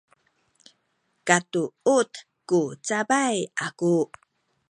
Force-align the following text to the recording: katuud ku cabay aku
katuud 1.27 2.11
ku 2.49 2.59
cabay 2.87 3.37
aku 3.65 3.95